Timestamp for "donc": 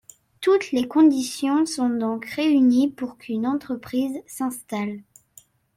1.91-2.25